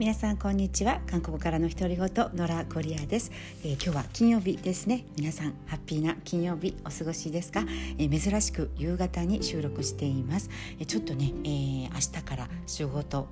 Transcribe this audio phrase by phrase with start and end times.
[0.00, 1.02] 皆さんこんにちは。
[1.06, 3.30] 韓国からの独り言ノラコリアです、
[3.62, 5.04] えー、今日は金曜日ですね。
[5.14, 7.66] 皆さんハッピーな金曜日お過ごしですか、
[7.98, 10.48] えー、珍しく夕方に収録しています、
[10.78, 13.28] えー、ちょっとね、えー、明日から仕事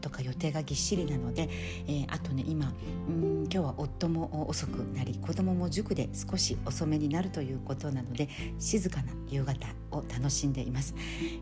[0.00, 1.50] とか予定がぎっしりなので、
[1.86, 2.72] えあとね今
[3.06, 10.94] うん今日は夫も遅くなり子供も塾で少し遅めになるということなので静かな夕方を楽しんでいます。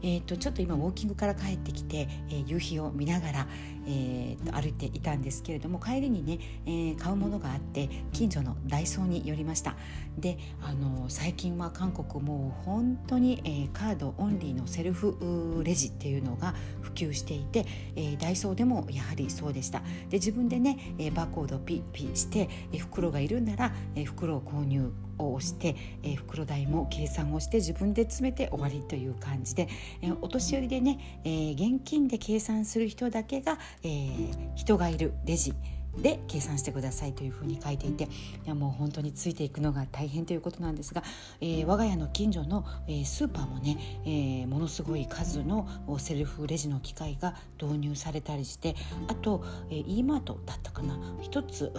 [0.03, 3.47] えっ、とちょっと今ウォーキングから帰ってきて、え夕日を見ながら、
[3.89, 9.77] えー、と歩いていたんですけれども帰りにね、えー、買うものがあって近所のダイソーに寄りました。
[10.19, 17.65] であの最近は韓国もう本当に、えー、カードオンリーのセルフレジっていうのが普及していて、
[17.97, 19.81] えー、ダイソーでもやはりそうでした。
[20.11, 29.69] で自分でね、えー、バーコードピッピして、えー、袋がいるなら、えー、袋を購入をして、えー、袋代も計算をして自分で詰めて終わりという感じで、
[30.03, 34.09] えー、お年寄りでね、えー、現金で計算する人だけが、え、
[34.55, 35.55] 人がいるレジ。
[35.97, 38.09] で計算してくださいというふうに書いていてい
[38.47, 41.03] やもう本当についていくのが大変ということなんですが、
[41.41, 48.77] えー、我が家の近所の、えー、スーパーもね、えー、ものすごい数のセルフレジの機械が導入されたりして
[49.09, 50.99] あと、えー、e マートだったかな。
[51.21, 51.73] 一つ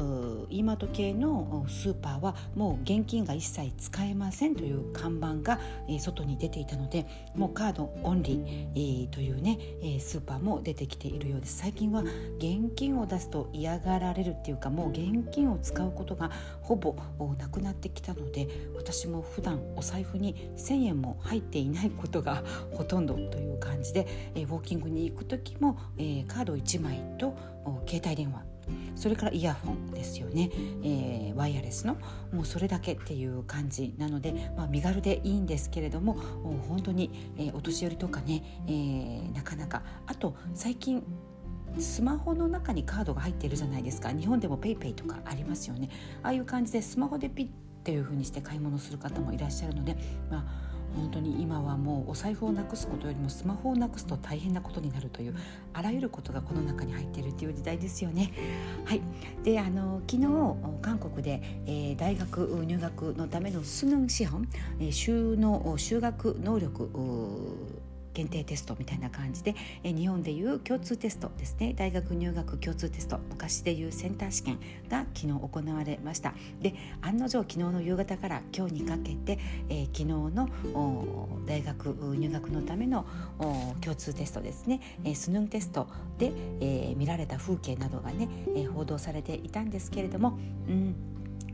[0.50, 11.58] e マート系のスーパーはもう現金が一切使えませんという看板が、えー、外に出ていたのでもうカードオンリー、えー、というね、えー、スーパーも出てきているようです。
[11.58, 12.02] 最近は
[12.38, 16.96] 現金を出すと嫌がられるっていうかもう現金を使うことがほぼ
[17.38, 27.36] なくなってきたので私も普段お財布に1,000円も入っていないことがほとんどという感じで、えウォーキングに行く時も、えカード1枚と
[27.88, 28.44] 携帯電話
[28.96, 30.52] それからイヤホンですよね、
[30.84, 31.96] えー、ワイヤレスの
[32.34, 36.14] もうそれだけっていう感じなので、まあ、身軽でいいんですけれども
[36.68, 39.84] 本当に、えー、お年寄りとかね、えー、なかなか。
[40.06, 41.04] あと最近
[41.78, 44.12] スマホの中にカードが入っているじゃないですか。
[44.12, 45.90] 日本でも PayPay とかありますよね。
[46.24, 47.48] ああいう感じでスマホでピッ
[47.80, 49.98] っていう風にして買い物する方もいらっしゃるので
[50.30, 55.36] まあ本当に今はもうお財布をなくすことよりもスマホをなくすと大変なことになるという
[55.74, 58.32] あらゆることがこの中に入っているという時代ですよね。
[58.86, 59.02] はい、
[59.44, 60.28] であの昨日
[60.82, 64.48] 韓国で、えー、大学入学のためのスヌン資本、
[64.80, 66.90] えー、修の修学能力
[68.14, 71.74] 検定テストみたいな感じで、日本でいう共通テストですね。
[71.74, 74.60] 大学入学共通テスト昔でいうセンター試験
[74.90, 76.34] が昨日行われました。
[76.62, 80.50] で案の定昨日の夕方から今日にかけて、えー、昨日の
[81.46, 83.06] 大学入学のための
[83.82, 85.88] 共通テストですね、えー、スヌンテスト
[86.18, 90.38] で、えー、見られた風景などがね、え報道されていたんですけれども、
[90.68, 90.96] うん、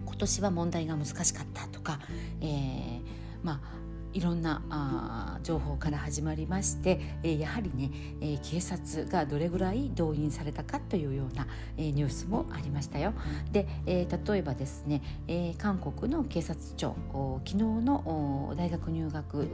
[0.05, 1.99] 今年は問題が難しかったとか、
[2.41, 3.01] え
[3.43, 11.45] まあいろんなあ情報から始まりまして、えー、やはりね、えー、警察がどれぐらい動員されたかというような、
[11.75, 13.13] えー、ニュースもありましたよ。
[13.51, 16.95] で、えー、例えばですね、えー、韓国の警察庁
[17.45, 19.49] 昨日の大学入学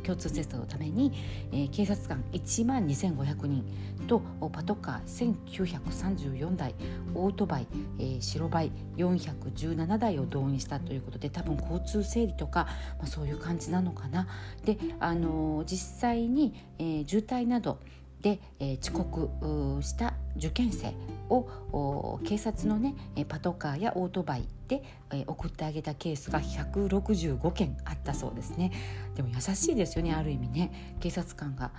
[0.00, 1.12] 共通テストのために、
[1.52, 3.64] えー、警察官1万2500人
[4.06, 4.20] と
[4.52, 6.74] パトカー1934台
[7.14, 7.66] オートバイ、
[7.98, 12.66] えー、白バイ417台を動員したということで多分交通整理とか、
[12.98, 14.26] まあ、そういう感じなのかな。
[14.64, 17.78] で、あのー、実際に、えー、渋滞など
[18.22, 20.94] で、えー、遅刻した受験生
[21.28, 22.94] を警察のね
[23.28, 24.82] パトカーやオートバイで、
[25.26, 28.70] 送ってあげたケースが165件あったそうですね。
[29.14, 30.96] でも優しいですよねある意味ね。
[31.00, 31.72] 警察官が、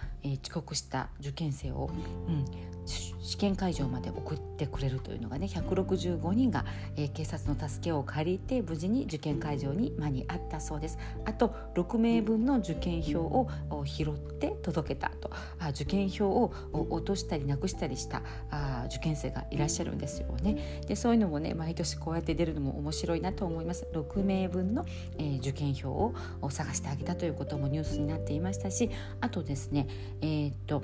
[0.44, 1.92] 遅刻した受験生を、
[2.28, 2.46] うん、
[2.86, 6.66] 試験会場まで送ってくれるというのがね165人が、
[7.14, 10.98] 警察の助けを借りて無事に受験会場に間に合ったそうです。
[11.26, 13.48] あと6名分の受験票を
[13.86, 15.30] 拾って届けたと。
[15.60, 24.86] あ受験票を落としたりなくしたりしたあ受験生がいらっしゃるんですよねでそういうのもね毎年こうやって出るのも面白いなと思います6名分の、
[25.18, 26.14] えー、受験票を
[26.50, 28.90] 探してあげたということもニュースになっていましたし
[29.22, 29.88] あとですね
[30.22, 30.84] えー、っと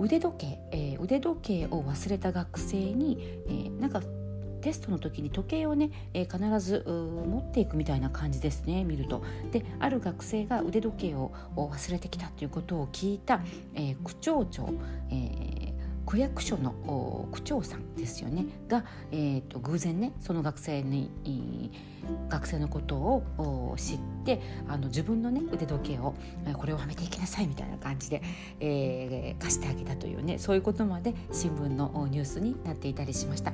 [0.00, 4.02] 腕時計、えー、腕時計を忘れた学生に、えー、なんか
[4.62, 9.22] テストの時に時計をね、えー、必ず持っていくみたいな感じですね見ると。
[9.52, 13.40] である学生が腕時計を忘れてきたということを聞いた、
[13.74, 14.68] えー、区長長、
[15.10, 15.75] えー
[16.06, 18.46] 区役所の区長さんですよね。
[18.68, 21.72] が、えーと、偶然ねその学生に
[22.28, 26.14] 学生のことを知ってあの自分のね腕時計を
[26.54, 28.22] これをはめていきなさいみたいな感じで、
[28.60, 33.52] えー、貸してあげたというねそういうことまで新聞のニュースになっていたりしました。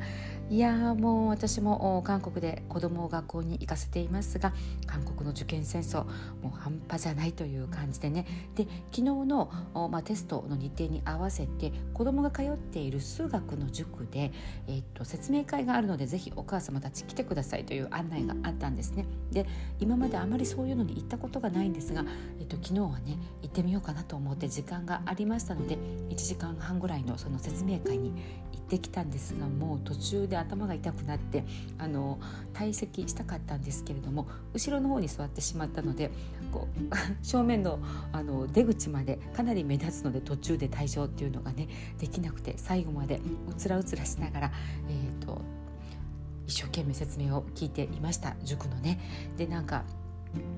[0.50, 4.52] いやもう私も韓国で子供を学校に行かせていますが
[4.86, 6.04] 韓国の受験戦争
[6.42, 8.26] もう半端じゃないという感じでね。
[8.54, 9.50] で昨日の、
[9.90, 14.32] まあ、テストの日程に合わせて子供が通っている数学の塾で、
[14.66, 19.06] えー、っと説明会があるのでぜひお母様たち来てくださいという案内があったんですね。
[19.30, 19.46] で
[19.78, 22.04] 今まであまりそういうのに行ったことがないんですが、
[22.38, 25.76] えー、っと昨日はね行ってみようかなと思って時間がありましたので
[26.10, 28.12] 1時間半ぐらいのその説明会に
[28.52, 31.44] 行ってきたんですがもう途中で頭が痛くなって
[31.76, 32.18] あの
[32.54, 36.10] 退席したかったんですけれども後ろの方に座ってしまったので
[36.50, 37.80] こう 正面の
[38.12, 43.20] あの出口までかなり目立つので途中で退場っていうのがねできなくて最後まで
[43.50, 44.52] うつらうつらしながら、
[44.88, 45.42] えーと、
[46.46, 48.98] 一生懸命説明を聞いていました塾のね。
[49.36, 49.84] でなんか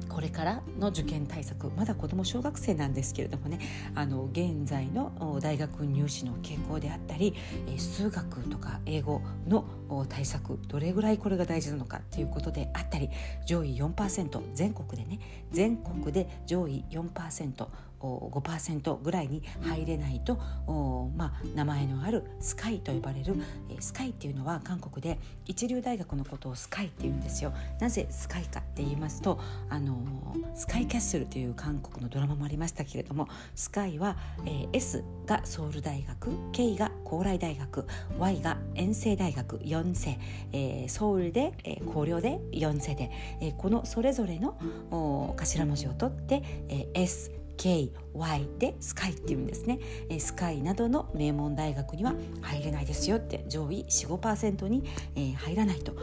[0.08, 3.58] これからの受験対策まだ子ども小学生なんですけれどもね
[3.96, 7.34] あの現在の大学入試の傾向であったり
[7.76, 9.64] 数学とか英語の
[10.08, 13.11] 対策どれぐらいこれが大事なのかということであったり
[13.46, 15.20] 上位4%全国でね
[15.50, 17.67] 全国で上位4%
[18.05, 20.37] 5%ぐらいに入れないと、
[21.17, 23.35] まあ、名前のあるスカイと呼ばれる、
[23.70, 27.55] えスカイっていうのは韓国で一流大学のことをスカイって言うんですよ。
[27.81, 29.96] なぜスカイかって言いますとあの
[30.55, 37.87] スカイキャッスルという韓国のドラマもありましたけれどもスカイは、えー、S がソウル大学 K が高麗大学
[38.19, 40.19] Y が遠征大学4世、
[40.52, 43.10] えー、ソウルで、えー、高陵で4世で、
[43.40, 44.56] えー、このそれぞれの
[45.36, 49.78] 頭文字を取って、えー、S KY でスカイっていうんですね。
[50.19, 53.44] スカイなどの名門大学には入れないですよって。
[53.48, 54.82] 上位45%に
[55.36, 55.94] 入らないと。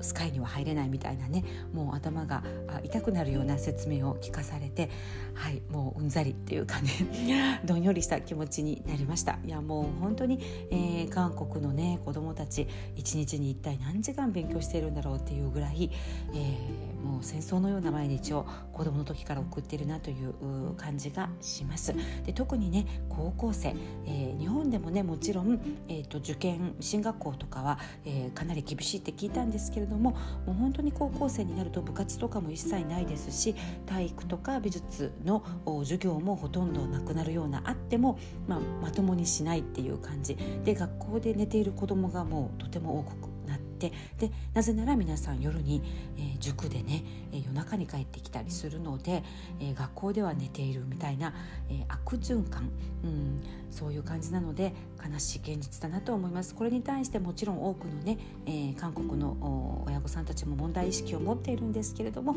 [0.00, 2.42] スカイには入れないみたいなねもう頭が
[2.84, 4.90] 痛くなるような説明を聞かされて
[5.34, 6.90] はいもううんざりっていうかね
[7.64, 9.38] どんよりした気持ちになりました。
[9.44, 10.40] いやもう本当に、
[10.70, 15.90] えー、韓国のね子どもたち一日に一体何時間勉強しているんだろうっていうぐらい、
[16.32, 21.94] えー、もう戦争のような毎日を子どもの時から送ってるなという感じがします。
[22.24, 23.74] で特にね高校生、
[24.06, 30.10] えー、日本でもねもちろん、えーと、受験進学校とかは、えー、かなり厳しいって聞いたんですけれども
[30.46, 33.54] もう本当に高校生になると部活とかも一切ないですし
[33.86, 35.44] 体育とか美術の
[35.82, 40.36] 授業もほとんどなくなるようなあっても、まあ、まともにしないっていう感じ。
[40.64, 43.35] で学校で寝ている子どもがもうとても多く
[43.76, 45.82] ってでなぜなら皆さん夜に、
[46.16, 49.22] えー、塾でね、えー、夜中に帰ってきたりするので、
[49.60, 51.34] えー、学校では寝ているみたいな、
[51.68, 52.70] え悪循環、
[53.04, 62.34] うん、そういう感じなので悲しい現実だなと思いますこれに対してもちろん多くのね、え韓国の親御さんたちも問題意識を持っているんですけれども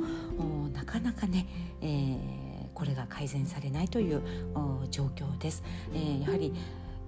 [0.74, 1.48] なかなかね、
[1.82, 4.22] え、これが改善されないという
[4.92, 5.64] 状況です。
[5.94, 6.54] え、やはり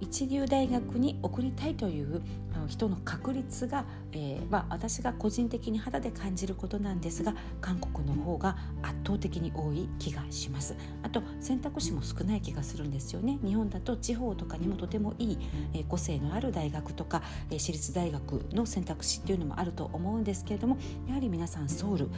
[0.02, 2.22] 一流大学に送りたいという
[2.66, 10.74] 人の確率が、えー、まあ、私が個人的に肌で感じることなんですが韓国の方が圧倒的に多い気がします。
[11.04, 13.38] あと選択肢も少ない気がするんですよね。
[13.44, 15.38] 日本だと地方とかにもとてもいい、
[15.72, 22.08] えー、個性のある大学とか、えー、私立大学の選択肢っていうのもあると思うんですけれどもやはり皆さんソウル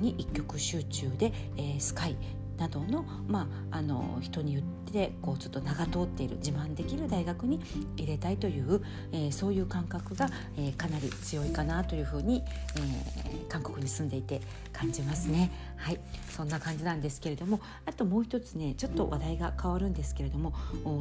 [0.00, 2.16] に一極集中で、えスカイ
[2.58, 7.60] などの,、まあ、あの人に言ってでこうちょっと名が通っている自慢できる大学に
[7.96, 8.82] 入れたいという、
[9.12, 12.42] えー、そういう感覚が、えー、かなり強いかなというふうに、
[12.76, 14.40] えー、韓国に住んでいて
[14.72, 15.50] 感じますね。
[15.78, 16.00] はい。
[16.38, 20.54] そんな感じなんですけれどもあともう一つねちょっと話題が変わるんですけれども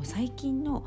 [0.03, 0.83] 最近の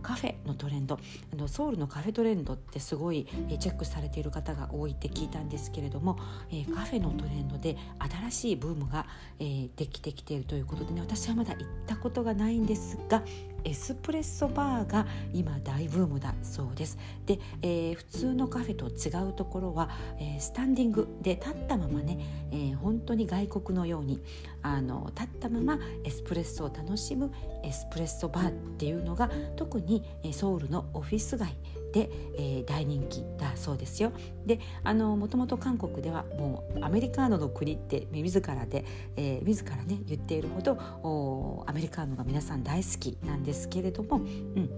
[0.00, 1.00] カフェのトレンド
[1.32, 3.26] あのソウルのカフェトレンドってすごい
[3.58, 6.20] チェックされている方が多いって聞いたんですけれども、
[6.52, 9.06] えー、カフェのトレンドで新しいブームが、
[9.40, 13.24] えー、できてきているということでね私はまだ行ったことがないんですが
[13.64, 16.98] エスプレッソバーが今大ブームだそうです。
[17.26, 22.18] で、えー、普通のカフェと違うところは、えー、スタンディングで立ったままね、
[22.50, 24.22] えー、本当に外国のように
[24.62, 31.54] あの立ったままエスプレッソを楽しむエスプレッソバーっていうのが特にソウルのオフィス街
[31.92, 34.12] で、えー、大人気だそうですよ。
[34.46, 38.84] であのもともと韓国ではもうアメリカーノの国って自らで、
[39.16, 44.70] えー、自らね言っているほどアメリカーノが皆さん大好きなんですけれども、うん、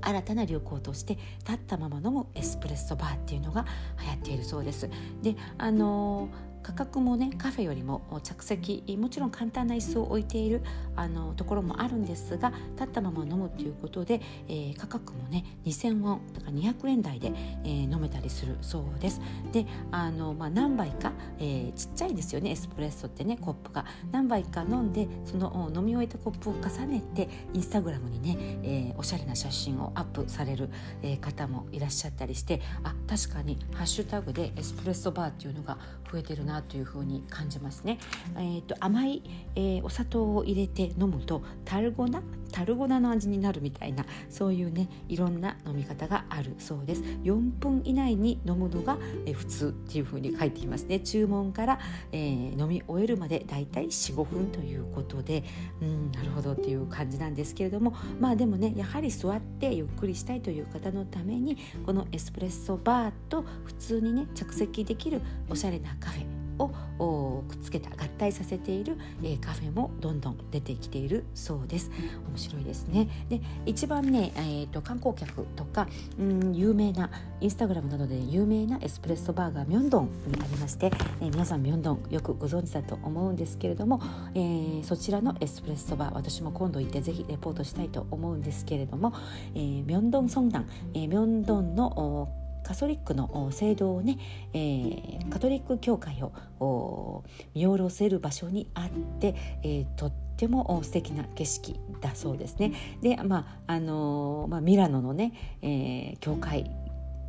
[0.00, 3.64] 新たな流行として立ったまま飲むエスプレッソバーっていうのが
[4.00, 4.88] 流行っているそうです。
[5.22, 10.62] であのー価格もねカフェよりも着席もちろん簡単な椅子を置いている
[10.96, 17.32] あのところもあるんですが立ったまま飲むということで、えー、価格もね2000ウォンだか200円台で、
[17.64, 19.20] えー、飲めたりするそうです。
[19.52, 30.70] であの、まあ、何杯か、えー、ちっちゃいですよねエスプレッソってねコップが何杯か飲んでその飲み終えたコップを重ねてインスタグラムにね、えー、おしゃれな写真をアップされる、
[31.02, 35.78] えー、方もいらっしゃったりしてあ確かにハッシュタグでエスプレッソバーっていうのが
[36.10, 37.98] 増えてるなというふうに感じますね。
[38.36, 39.22] えーと、甘い、
[39.54, 42.22] えー、お砂糖を入れて飲むとタルゴナ
[42.54, 48.96] タルゴナの味になるみたいなそういうねいろんな飲み方があるそうです4分以内に飲むのが、
[49.26, 51.80] え普通っていうふうに書いていますね注文から、
[52.12, 55.42] えー、飲み終えるまでだいたい45分ということで
[55.82, 71.90] うんなるほどっていう感じなんですけれどもまあでもねやはり座ってゆっくりしたいという方のためにこのエスプレッソバーと普通にね着席できるおしゃれなカフェをくっつけた合体させている、えー、カフェもどんどん出てきているそうです。
[72.28, 73.08] 面白いですね。
[73.28, 84.00] で一番ね、えーと、観光客とかうん有名なインスタグラムなどで有名なエスプレッソバーガーミョンドンにありまして、えー、皆さんミョンドンよくご存知だと思うんですけれども、
[84.34, 89.12] えー、そちらのエスプレッソバー私も今度行ってぜひレポートしたいと思うんですけれども、
[89.54, 92.28] えー、ミョンドンソンダン、えー、ミョンドンの
[92.64, 94.18] カソリックの聖堂をね、
[94.52, 96.20] えー、カトリック教会
[96.60, 97.22] を
[97.54, 102.72] 見下ろせる場所にあって、えー、とっても素敵な景色だそうですね。
[103.02, 106.70] で、まああのー、まあ、ミラノのね、えー、教会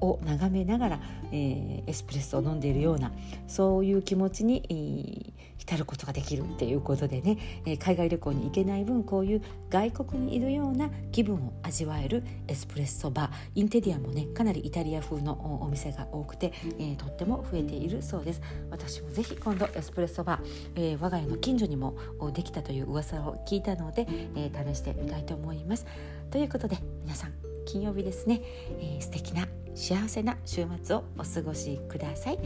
[0.09, 0.99] を眺めながら、
[1.31, 3.11] えー、エスプレッソを飲んでいるような
[3.47, 18.41] そういう気持ちに浸ることができるっていうことでね、えー、海外旅行に行けない分こういう外国にいるような気分を味わえるエスプレッソバーインテリアもねかなりイタリア風のお店が多くて、えー、とっても増えているそうです。
[18.69, 21.97] 私もぜひ今度エスプレッソバー、えー、我が家の近所にも
[22.33, 25.85] できたという噂を聞いたので、えー、試してみたいと思います。
[26.29, 27.33] ということで皆さん
[27.65, 28.41] 金曜日ですね、
[28.79, 32.38] えー、素敵な幸せな週末をお過ごしください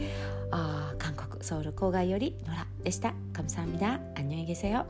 [0.51, 4.85] あ韓国ソウル郊外よりノラでした감사합니다안녕히계세요